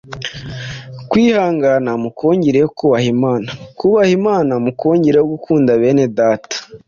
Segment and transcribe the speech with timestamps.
[1.09, 6.57] kwihangana mukongereho kubaha Imana; kubaha Imana mukongereho gukunda bene Data;